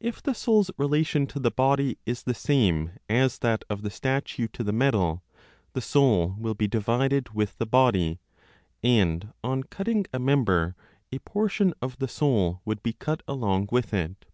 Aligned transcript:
If 0.00 0.22
the 0.22 0.34
soul's 0.34 0.70
relation 0.76 1.26
to 1.28 1.38
the 1.40 1.50
body 1.50 1.96
is 2.04 2.24
the 2.24 2.34
same 2.34 2.98
as 3.08 3.38
that 3.38 3.64
of 3.70 3.80
the 3.80 3.88
statue 3.88 4.48
to 4.48 4.62
the 4.62 4.70
metal, 4.70 5.22
the 5.72 5.80
soul 5.80 6.34
will 6.36 6.52
be 6.52 6.68
divided 6.68 7.30
with 7.32 7.56
the 7.56 7.64
body, 7.64 8.18
and 8.82 9.32
on 9.42 9.62
cutting 9.62 10.04
a 10.12 10.18
member 10.18 10.76
a 11.10 11.20
portion 11.20 11.72
of 11.80 11.96
the 12.00 12.06
soul 12.06 12.60
would 12.66 12.82
be 12.82 12.92
cut 12.92 13.22
along 13.26 13.70
with 13.72 13.94
it. 13.94 14.26